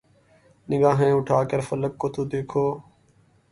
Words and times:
نگاھیں 0.67 1.11
اٹھا 1.11 1.39
کر 1.49 1.59
فلک 1.69 1.93
کو 2.01 2.07
تو 2.15 2.21
دیکھو 2.31 2.65